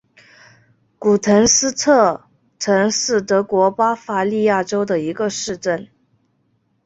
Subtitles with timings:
[0.97, 2.25] 古滕斯特
[2.57, 5.87] 滕是德国巴伐利亚州的一个市镇。